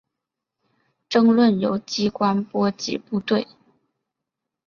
[1.09, 3.47] 争论由机关波及部队。